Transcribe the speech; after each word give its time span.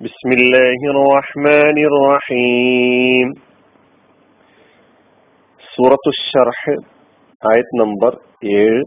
بسم 0.00 0.30
الله 0.32 0.80
الرحمن 0.92 1.76
الرحيم 1.84 3.28
സൂറത്തു 5.74 6.10
ഷർഹ് 6.20 6.74
ആയത് 7.42 7.72
നമ്പർ 7.80 8.12
ഏഴ് 8.58 8.80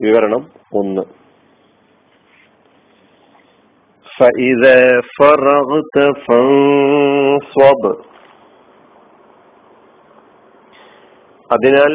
വിവരണം 0.00 0.42
ഒന്ന് 0.80 1.04
فإذا 4.18 4.78
فرغت 5.16 5.96
فانصب 6.24 7.82
അതിനാൽ 11.50 11.92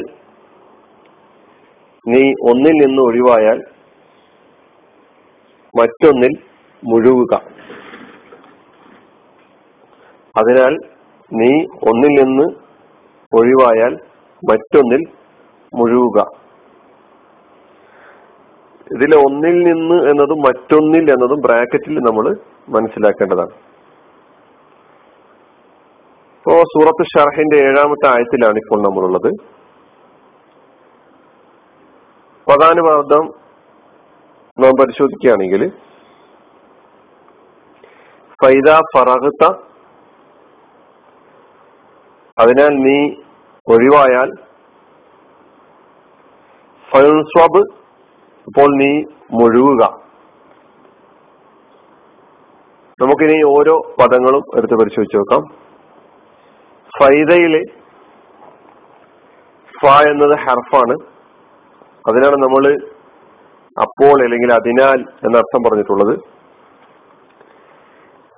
നീ 2.06 2.24
ഒന്നിൽ 2.50 2.76
നിന്ന് 2.82 3.02
ഒഴിവായാൽ 3.02 3.60
മറ്റൊന്നിൽ 5.74 6.34
മുഴുകുക 6.84 7.34
അതിനാൽ 10.39 10.75
നീ 11.33 11.51
ഒന്നിൽ 11.91 12.15
നിന്ന് 12.21 12.47
ഒഴിവായാൽ 13.33 13.93
മറ്റൊന്നിൽ 14.43 15.03
മുഴുകുക 15.73 16.19
ഇതിലെ 18.95 19.17
ഒന്നിൽ 19.27 19.57
നിന്ന് 19.69 19.97
എന്നതും 20.11 20.41
മറ്റൊന്നിൽ 20.47 21.05
എന്നതും 21.13 21.41
ബ്രാക്കറ്റിൽ 21.47 21.97
നമ്മൾ 22.09 22.27
മനസ്സിലാക്കേണ്ടതാണ്. 22.69 23.55
ഇപ്പോ 26.37 26.55
സൂറത്ത് 26.73 27.05
ഷർഹിന്റെ 27.13 27.59
ഏഴാമത്തെ 27.67 28.07
ആയത്തിലാണ് 28.13 28.59
ഇപ്പോൾ 28.63 28.79
നമ്മളുള്ളത്. 28.83 29.31
പ്രധാനമാർദ്ദം 32.47 33.25
നാം 34.59 34.75
പരിശോധിക്കുകയാണെങ്കിൽ 34.81 35.63
ഫൈദ 38.39 38.71
ഫറഹത്ത 38.93 39.45
അതിനാൽ 42.39 42.73
നീ 42.77 42.99
ഒഴിവായാൽ 43.73 44.31
ഫൻസ്വബ് 46.91 47.61
ഇപ്പോൾ 48.49 48.69
നീ 48.77 49.03
മുഴുകുക 49.33 49.83
നമുക്കിനി 53.03 53.43
ഓരോ 53.43 53.95
പദങ്ങളും 54.01 54.43
എടുത്ത് 54.57 54.75
പരിശോധിച്ച് 54.75 55.17
നോക്കാം. 55.17 55.43
ഫൈദയിൽ 56.99 57.55
ഫ 59.75 59.87
എന്നത് 60.11 60.39
ഹർഫാണ്. 60.39 60.95
അതിനാണ് 62.09 62.37
നമ്മൾ 62.37 62.65
അപ്പോൾ 63.83 64.23
അല്ലെങ്കിൽ 64.23 64.53
അതിനാൽ 64.55 64.99
എന്ന 65.25 65.37
അർത്ഥം 65.37 65.63
പറഞ്ഞിട്ടുള്ളത്. 65.67 66.15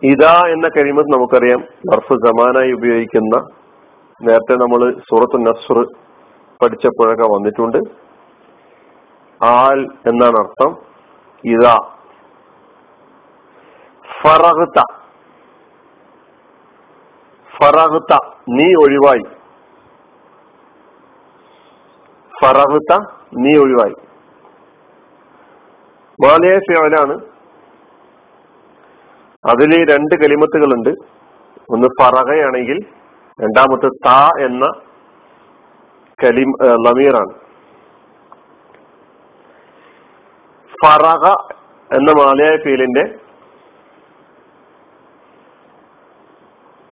ഇതാ 0.02 0.34
എന്ന 0.48 0.68
കരിമത്ത് 0.76 1.14
നമുക്കറിയാം. 1.14 1.60
ബർഫ് 1.86 2.14
സമാനായി 2.26 2.72
ഉപയോഗിക്കുന്ന 2.72 3.65
നേരത്തെ 4.22 4.52
നമ്മൾ 4.52 5.00
സൂറത്ത് 5.00 5.46
നസ്ർ 5.46 5.86
പഠിച്ചപ്പോഴൊക്കെ 6.62 7.22
വന്നിട്ടുണ്ട്. 7.22 7.78
ആൽ 9.44 9.88
എന്നാണ് 10.06 10.34
അർത്ഥം. 10.38 10.76
ഇതാ. 11.44 11.90
ഫറഹത്ത 14.22 14.82
ഫറഹത്ത 17.56 18.18
നീ 18.48 18.74
ഒഴിവായി. 18.74 19.22
ഫറഹത്ത 22.42 22.98
നീ 23.34 23.56
ഒഴിവായി. 23.56 23.94
മാലയ 26.26 26.58
ഫിയലാണ് 26.58 27.20
അതിൽ 29.50 29.92
രണ്ട് 29.92 30.14
കലിമത്തുകളുണ്ട്. 30.14 30.90
ഒന്ന് 31.70 31.88
ഫറഹയാണെങ്കിൽ 32.02 33.05
രണ്ടാമത്തെ 33.40 33.88
ത 34.04 34.10
എന്ന 34.44 34.66
കലിം 36.22 36.50
ലമീറാണ്. 36.84 37.32
ഫറഹ 40.82 41.24
എന്ന 41.90 42.10
മാലയായ 42.18 42.56
ഫീലിന്റെ 42.64 43.04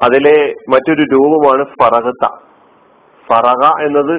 അതിലെ 0.01 0.37
മറ്റൊരു 0.71 1.03
രൂപമാണ് 1.13 1.65
ഫറഹത്ത. 1.65 2.25
ഫറഹ 3.29 3.63
എന്നത് 3.87 4.17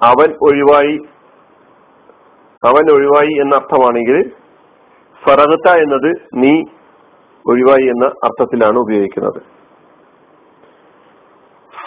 അവൻ 0.00 0.30
ഒഴിവായി 0.42 0.94
അവൻ 2.62 2.84
ഒഴിവായി 2.92 3.32
എന്ന 3.40 3.54
അർത്ഥമാണെങ്കിൽ 3.54 4.18
ഫറഹത്ത 5.22 5.68
എന്നത് 5.82 6.10
നീ 6.34 6.54
ഒഴിവായി 7.50 7.84
എന്ന 7.88 8.06
അർത്ഥത്തിലാണ് 8.24 8.78
ഉപയോഗിക്കുന്നത്. 8.78 9.53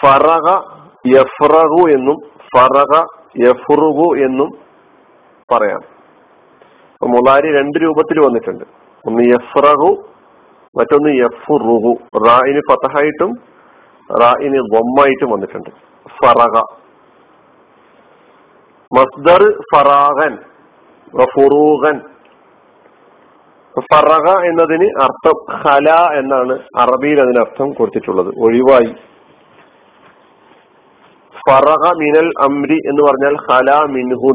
ഫറഹ 0.00 0.46
യഫ്റഹു 1.06 1.88
എന്നും 1.90 2.16
ഫറഹ 2.56 3.06
യഫ്റുഹു 3.38 4.16
എന്നും 4.16 4.50
പറയാം. 5.52 5.80
മുലാരി 7.08 7.58
രണ്ട് 7.58 7.78
രൂപത്തിൽ 7.82 8.20
വന്നിട്ടുണ്ട്. 8.20 8.64
ഒന്ന് 9.06 9.22
യഫ്റഹു 9.22 9.90
മറ്റൊന്ന് 10.76 11.10
യഫ്രുഹു 11.10 11.92
റായിന് 12.28 12.60
ഫതഹായിട്ടും 12.70 13.30
റായിന് 14.20 14.58
ഗൊമ്മായിട്ടും 14.58 15.30
വന്നിട്ടുണ്ട്. 15.30 15.70
ഫറഹ 16.08 16.62
മസ്ദർ 18.92 19.42
ഫറാഹൻ 19.74 20.36
ഫുറൂഹൻ 21.24 22.00
ഫറഹ 23.80 24.44
എന്നതിന് 24.44 24.88
അർത്ഥം 25.02 25.36
ഹല 25.56 26.18
എന്നാണ് 26.18 26.58
അറബിയിൽ 26.76 27.20
അതിന് 27.20 27.38
അർത്ഥം 27.38 27.72
കൊടുത്തിട്ടുള്ളത്. 27.72 28.34
ഒഴിവായി. 28.38 28.94
ഫറഹ 31.48 31.84
മിനൽ 31.94 32.30
അംരി 32.40 32.78
എന്ന് 32.90 33.02
പറഞ്ഞാൽ 33.02 33.36
ഹല 33.46 33.70
മിൻഹു 33.88 34.30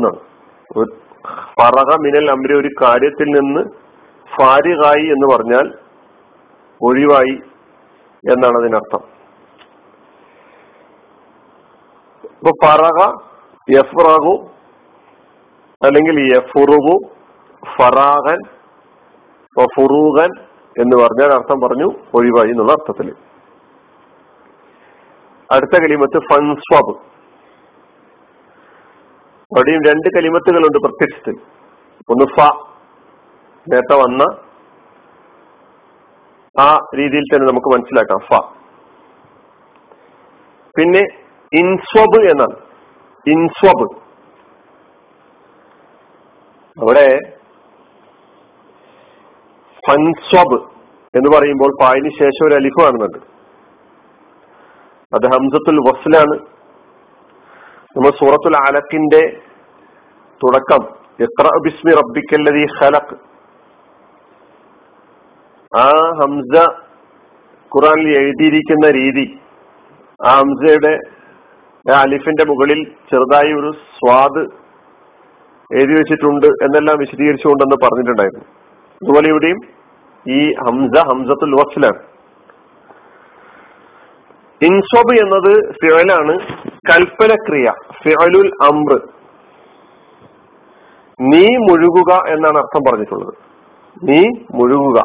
ഫറഹ 1.57 1.97
മിനൽ 1.97 2.27
അംരി 2.31 2.53
ഒരു 2.53 2.69
കാര്യത്തിൽ 2.81 3.29
നിന്ന് 3.29 3.61
ഫാരിഹായി 4.27 5.07
എന്ന് 5.07 5.27
പറഞ്ഞാൽ 5.33 5.65
ഒഴിവായി 6.81 7.35
എന്നാണ് 8.23 8.57
അതിനർത്ഥം. 8.57 9.01
ഇപ്പൊ 12.33 12.51
ഫറഹ 12.63 12.99
യഫ്റഹു 13.67 14.33
അല്ലെങ്കിൽ 15.81 16.17
യഫുറുഹു 16.27 16.95
ഫറാഹൻ 17.63 18.39
ഫുറൂഹൻ 19.55 20.31
എന്ന് 20.75 20.95
പറഞ്ഞാൽ 20.97 21.31
അർത്ഥം 21.33 21.57
പറഞ്ഞു 21.61 21.87
ഒഴിവായി 22.13 22.49
എന്നുള്ള 22.49 22.71
അർത്ഥത്തിൽ 22.71 23.09
അടുത്ത 25.53 25.81
കലിമത്ത് 25.81 26.19
ഫൻസ്വാബ് 26.19 26.93
അവിടെയും 29.51 29.81
രണ്ട് 29.83 30.07
കലിമത്തുകളുണ്ട് 30.17 30.77
പ്രത്യക്ഷത്തിൽ. 30.77 31.35
ഒന്ന് 32.09 32.25
ഫ 32.25 32.45
നേരത്തെ 33.67 33.95
വന്ന 33.95 34.23
ആ 36.59 36.77
രീതിയിൽ 36.95 37.23
തന്നെ 37.23 37.47
നമുക്ക് 37.47 37.67
മനസ്സിലാക്കാം 37.75 38.19
ഫ. 38.19 38.39
പിന്നെ 40.77 41.03
ഇൻസ്വബ് 41.53 42.19
എന്നാണ്. 42.31 42.55
ഇൻസ്വബ് 43.27 43.87
അവിടെ 46.81 47.07
ഫൻസ്വബ് 49.87 50.59
എന്ന് 51.17 51.37
പറയുമ്പോൾ 51.37 51.71
പായിന് 51.81 52.09
ശേഷം 52.09 52.47
ഒരു 52.47 52.55
അലിഫ് 52.55 52.81
കാണുന്നുണ്ട്. 52.83 53.32
അത് 55.15 55.25
ഹംസത്തുൽ 55.33 55.79
വസ്ലാണ്. 55.89 56.35
നമ്മൾ 57.95 58.11
സൂറത്തുൽ 58.19 58.55
അലക്കിന്റെ 58.57 59.21
തുടക്കം 60.41 60.83
എത്ര 61.25 61.47
ബിസ്മി 61.65 61.91
റബ്ബിക്കല്ലതി 61.93 62.63
ഖലഖ്. 62.77 63.15
ആ 65.73 65.89
ഹംസ 66.21 66.53
ഖുറാനിൽ 67.71 68.09
എഴുതിയിരിക്കുന്ന 68.17 68.87
രീതി 68.99 69.25
ആ 70.25 70.31
ഹംസയുടെ 70.39 70.93
അലിഫിന്റെ 72.01 72.43
മുകളിൽ 72.49 72.81
ചെറുതായി 73.09 73.53
ഒരു 73.53 73.71
സ്വാദ് 73.97 74.43
എഴുതി 75.71 75.93
വെച്ചിട്ടുണ്ട് 75.93 76.45
എന്നെല്ലാം 76.45 76.97
വിശദീകരിച്ചുകൊണ്ടെന്ന് 76.97 77.77
പറഞ്ഞിട്ടുണ്ടായിരുന്നു. 77.83 78.45
അതുപോലെ 79.01 79.27
ഇവിടെയും 79.29 79.59
ഈ 80.25 80.39
ഹംസ 80.65 80.95
ഹംസത്തുൽ 81.09 81.55
വസ്ലാണ്. 81.61 82.01
ഇൻസോബ് 84.65 85.13
എന്നത് 85.23 85.51
ഫിയലാണ് 85.73 86.33
കൽപ്പനക്രിയ 86.89 87.67
ഫിയലുൽ 88.03 88.49
അമ്ര 88.67 88.93
നീ 91.19 91.45
മുഴുകുക 91.67 92.11
എന്നാണ് 92.33 92.57
അർത്ഥം 92.57 92.81
പറഞ്ഞിട്ടുള്ളത്. 92.87 93.33
നീ 94.03 94.19
മുഴുകുക. 94.53 94.99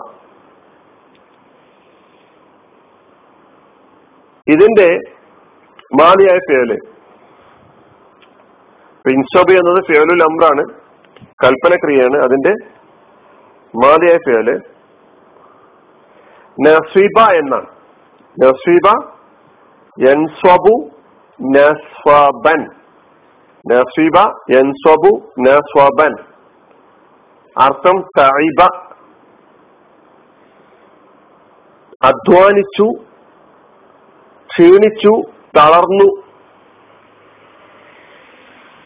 ഇതിന്റെ 4.46 4.88
മാതിയായ 6.00 6.38
ഫിയൽ 6.48 6.70
ഇൻസോബ് 9.14 9.52
എന്നത് 9.60 9.80
ഫിയലുൽ 9.86 10.22
അമ്രാണ് 10.22 10.64
കൽപ്പനക്രിയയാണ് 11.44 12.16
അതിന്റെ 12.24 12.52
മാതിയായ 13.74 14.18
ഫിയൽ 14.26 14.48
നസീബ 16.66 17.18
എന്നാണ്. 17.42 17.68
നസ്വീബ 18.36 19.17
യൻസ്വബു 20.00 20.90
യൻസ്വബു 24.56 25.32
അർത്ഥം 27.60 28.00
തൈബ 28.18 28.68
അധ്വാനിച്ചു 32.02 32.84
ക്ഷീണിച്ചു. 34.46 35.22
തളർന്നു. 35.58 36.22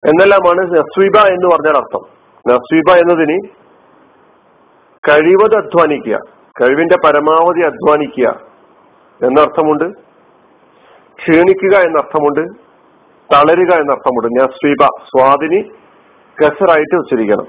എന്നെല്ലാമാണ് 0.07 0.61
നസ്വീബ 0.61 1.17
എന്ന് 1.17 1.49
പറഞ്ഞാൽ 1.57 1.77
അർത്ഥം. 1.77 2.01
നസ്വീബ 2.49 2.97
എന്നതിന് 2.97 3.49
കഴിവത് 5.09 5.57
അധ്വാനിക്കുക. 5.57 6.19
കഴിവിന്റെ 6.63 6.97
പരമാവധി 7.05 7.61
അധ്വാനിക്കുക 7.61 8.41
എന്നർത്ഥമുണ്ട്. 9.25 10.12
ക്ഷീണിക്കുക 11.19 11.79
എന്നർത്ഥമുണ്ട് 11.79 12.73
തളരുക 13.35 13.75
എന്നർത്ഥമുണ്ട്. 13.75 14.41
ഞാൻ 14.41 14.49
സ്വീപ 14.49 14.85
സ്വാതിനി 14.85 15.63
കസറായിട്ട് 16.43 16.97
ഉച്ചരിക്കണം. 16.97 17.47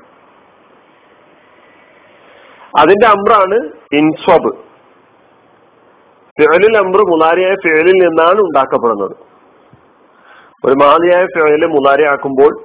അതിന്റെ 2.80 3.08
അമ്രാണ് 3.08 3.70
ഇൻസ്വബ്. 3.94 4.56
ഫിഴലിൽ 6.40 6.78
അമ്ര 6.78 6.98
മുലാരിയായ 6.98 7.56
ഫിഴലിൽ 7.64 7.92
നിന്നാണ് 7.92 8.40
ഉണ്ടാക്കപ്പെടുന്നത്. 8.40 9.16
ഒരു 10.66 10.74
മാലിയായ 10.74 11.26
ഫിഴൽ 11.26 11.66
മുലാരിയാക്കുമ്പോൾ 11.66 12.64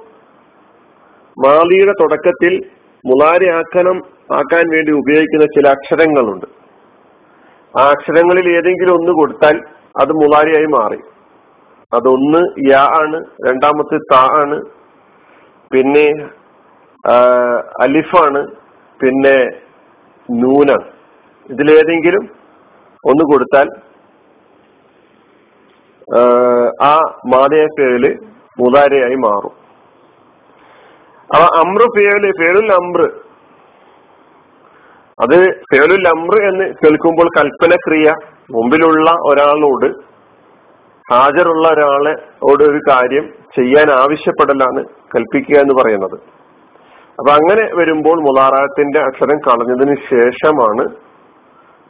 മാലിയുടെ 1.47 1.91
തുടക്കത്തിൽ 1.91 2.69
മുലാരിയാക്കണം 3.05 3.97
ആക്കാൻ 4.33 4.71
വേണ്ടി 4.71 4.91
ഉപയോഗിക്കുന്ന 4.91 5.45
ചില 5.45 5.69
അക്ഷരങ്ങളുണ്ട്. 5.69 6.45
ആ 7.79 7.83
അക്ഷരങ്ങളിൽ 7.89 8.49
ഏതെങ്കിലും 8.57 8.93
ഒന്ന് 8.93 9.11
കൊടുത്താൽ 9.11 9.78
അത് 9.95 10.11
മുലാരിയായി 10.21 10.67
മാറി. 10.77 10.99
അതൊന്ന് 11.91 12.41
യാ 12.71 12.81
ആണ് 13.01 13.19
രണ്ടാമത്തെ 13.47 13.97
ത 14.11 14.15
ആണ് 14.41 14.57
പിന്നെ 15.71 16.07
അലിഫാണ് 17.85 18.41
പിന്നെ 18.99 19.37
നൂനാണ് 20.29 20.87
ഇതിലേതെങ്കിലും 21.49 22.25
ഒന്ന് 23.03 23.23
കൊടുത്താൽ 23.31 23.67
ആ 26.89 26.93
മാതയ 27.33 27.65
പേരിൽ 27.77 28.05
മുതാരയായി 28.57 29.17
മാറും. 29.25 29.53
അപ്പൊ 31.29 31.47
അമ്ര 31.61 31.83
പേര് 31.95 32.29
പേരുൽ 32.39 32.69
അമ്ര. 32.77 33.01
അത് 35.19 35.37
പേരുൽ 35.71 36.03
അമ്ര 36.13 36.35
എന്ന് 36.49 36.65
കേൾക്കുമ്പോൾ 36.81 37.27
കൽപ്പന 37.37 37.73
ക്രിയ. 37.85 38.07
മുമ്പിലുള്ള 38.49 39.09
ഒരാളോട് 39.29 39.87
ഹാജറുള്ള 41.07 41.65
ഒരാളോട് 41.75 42.63
ഒരു 42.71 42.79
കാര്യം 42.89 43.25
ചെയ്യാൻ 43.57 43.87
ആവശ്യപ്പെടലാണ് 43.91 44.81
കൽപ്പിക്കുക 45.13 45.57
എന്ന് 45.63 45.75
പറയുന്നത്. 45.79 46.17
അപ്പൊ 47.17 47.31
അങ്ങനെ 47.37 47.63
വരുമ്പോൾ 47.79 48.17
മുലാറാത്തിന്റെ 48.25 48.99
അക്ഷരം 49.07 49.37
കളഞ്ഞതിന് 49.47 49.95
ശേഷമാണ് 50.11 50.83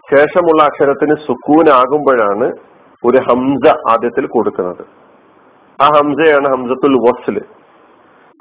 ശേഷമുള്ള 0.07 0.61
അക്ഷരത്തിന് 0.69 1.15
സുക്കൂനാകുമ്പോഴാണ് 1.25 2.47
ഒരു 3.03 3.19
ഹംസ 3.27 3.65
ആദ്യത്തിൽ 3.91 4.25
കൊടുക്കുന്നത്. 4.27 4.83
ആ 5.79 5.87
ഹംസയാണ് 5.97 6.47
ഹംസത്തുൽ 6.53 6.95
വസ്ല് 7.07 7.43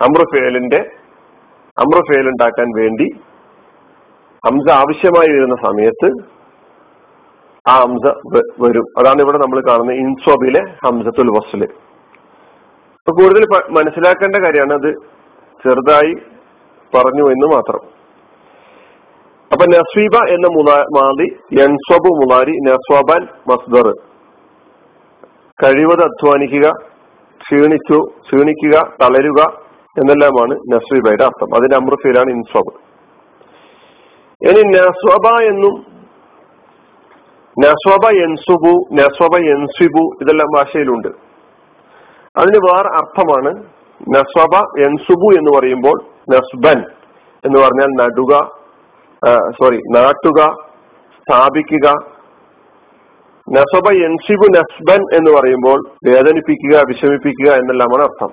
അമ്രുഫേലിന്റെ 0.00 0.80
അമ്രുഫേൽ 1.76 2.26
ഉണ്ടാക്കാൻ 2.30 2.68
വേണ്ടി 2.80 3.06
ഹംസ 4.44 4.66
ആവശ്യമായി 4.80 5.30
വരുന്ന 5.36 5.56
സമയത്ത് 5.66 6.08
ആ 7.68 7.74
ഹംസ 7.82 8.06
വരും. 8.60 8.86
അതാണ് 8.98 9.20
ഇവിടെ 9.22 9.38
നമ്മൾ 9.38 9.62
കാണുന്നത് 9.68 9.96
ഇൻസോബിലെ 9.96 10.62
ഹംസത്തുൽ 10.86 11.30
വസ്ല്. 11.30 11.66
അപ്പൊ 12.98 13.12
കൂടുതൽ 13.20 13.44
മനസ്സിലാക്കേണ്ട 13.70 14.36
കാര്യമാണ് 14.36 14.72
അത് 14.72 14.90
ചെറുതായി 15.64 16.12
പറഞ്ഞു 16.94 17.24
എന്ന് 17.34 17.46
മാത്രം. 17.54 17.80
അപ്പൊ 19.52 19.66
നസ്വീബ 19.66 20.16
എന്ന 20.28 20.46
മാതി 20.98 21.28
യൻസ്വബ് 21.60 22.10
മുലാരി 22.20 22.54
നസ്വാബാൻ 22.68 23.22
മസ്ദർ. 23.48 23.86
കഴിവത് 25.64 26.02
അധ്വാനിക്കുക 26.04 26.66
ക്ഷീണിച്ചു 27.40 27.98
ക്ഷീണിക്കുക 28.20 28.76
തളരുക 29.02 29.40
എന്നെല്ലാമാണ് 30.00 30.54
നസ്വീബയുടെ 30.72 31.24
അർത്ഥം. 31.24 31.54
അതിന്റെ 31.56 31.76
അമൃഫയിലാണ് 31.76 32.30
ഇൻസ്വബ് 32.30 32.72
ഇനി 34.48 34.62
നസ്വബ 34.76 35.26
എന്നും 35.42 35.74
നസ്വബ 37.64 38.05
എൻസുബു 38.25 38.72
നസ്വബ 38.99 39.34
എൻസിബു 39.52 40.02
ഇതെല്ലാം 40.22 40.49
ഭാഷയിലുണ്ട്. 40.56 41.08
അതിന് 42.40 42.58
വേറെ 42.66 42.90
അർത്ഥമാണ് 42.99 43.50
നസ്വബ 44.16 44.55
എൻസുബു 44.87 45.28
എന്ന് 45.38 45.50
പറയുമ്പോൾ 45.56 45.96
നസ്ബൻ 46.34 46.78
എന്ന് 47.44 47.58
പറഞ്ഞാൽ 47.62 47.90
നടുക 48.00 48.34
സോറി 49.58 49.78
നാട്ടുക 49.96 50.40
സ്ഥാപിക്കുക. 51.20 51.88
നസബ 53.49 53.87
എൻസിബു 54.06 54.46
നസ്ബൻ 54.58 55.00
എന്ന് 55.16 55.31
പറയുമ്പോൾ 55.37 55.78
വേദനിപ്പിക്കുക 56.08 56.76
വിഷമിപ്പിക്കുക 56.88 57.50
എന്നെല്ലാമാണ് 57.61 58.04
അർത്ഥം. 58.08 58.31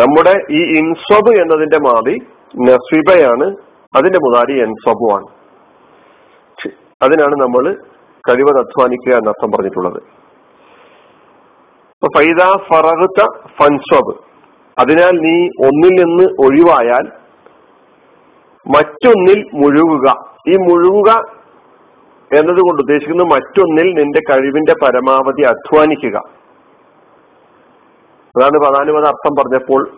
നമ്മുടെ 0.00 0.34
ഈ 0.50 0.60
ഇൻസബ് 0.78 1.32
എന്നതിന്റെ 1.42 1.80
മാതി 1.86 2.16
നസ്വിബയാണ് 2.68 3.48
അതിന്റെ 3.96 4.20
മുതാരി 4.26 4.56
എൻസബുമാണ് 4.66 5.28
അതിനാണ് 7.04 7.34
നമ്മൾ 7.34 7.74
കഴിവത് 8.28 8.58
അധ്വാനിക്കുക 8.58 9.14
എന്നർത്ഥം 9.16 9.50
പറഞ്ഞിട്ടുള്ളത്. 9.50 10.02
ഫറഹത്ത 12.56 13.24
ഫൻസബ്. 13.60 14.14
അതിനാൽ 14.78 15.10
നീ 15.10 15.46
ഒന്നിൽ 15.46 16.04
നിന്ന് 16.04 16.24
ഒഴിവായാൽ 16.24 17.08
മറ്റൊന്നിൽ 18.76 19.46
മുഴുകുക. 19.54 20.32
ഈ 20.48 20.56
മുഴുകുക 20.56 21.10
എന്നതുകൊണ്ട് 22.38 22.82
ഉദ്ദേശിക്കുന്നത് 22.82 23.26
മറ്റൊന്നിൽ 23.26 23.92
നിന്റെ 23.92 24.20
കഴിവിന്റെ 24.30 24.74
പരമാവധി 24.82 25.42
അധ്വാനിക്കുക. 25.42 26.16
അതാണ് 28.36 28.52
പ്രധാനപത 28.52 29.04
അർത്ഥം 29.04 29.34
പറഞ്ഞപ്പോൾ 29.38 29.90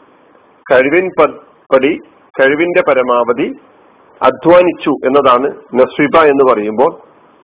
കഴിവിൻ 0.72 1.10
പടി 1.20 1.98
കഴിവിന്റെ 2.40 2.82
പരമാവധി 2.88 3.54
അധ്വാനിച്ചു 4.22 4.90
എന്നതാണ് 4.90 5.46
നസ്വിബ 5.74 6.16
എന്ന് 6.16 6.52
പറയുമ്പോൾ 6.52 6.98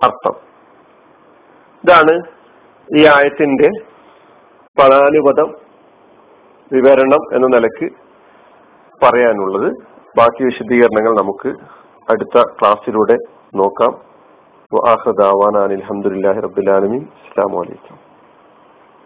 അർത്ഥം. 0.04 0.34
ഇതാണ് 1.84 2.22
ഈ 2.98 3.06
ആയത്തിന്റെ 3.06 3.68
പദാനുപദം 4.78 5.54
വിവരണം 6.72 7.34
എന്ന 7.34 7.46
നിലയ്ക്ക് 7.46 7.94
പറയാനുള്ളത്. 9.02 9.72
ബാക്കി 10.18 10.44
വിശദീകരണങ്ങൾ 10.44 11.22
നമുക്ക് 11.22 11.48
അടുത്ത 12.12 12.42
ക്ലാസ്സിലൂടെ 12.42 13.16
നോക്കാം. 13.54 14.08
അലഹമുല്ലാഹി 15.58 16.40
റബുലാലമി 16.40 16.98
അസ്സാം 16.98 17.52
വലൈക്കും 17.52 18.07